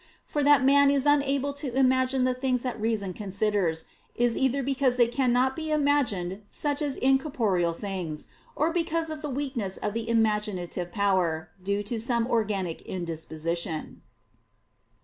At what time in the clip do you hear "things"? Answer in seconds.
2.33-2.63, 7.73-8.25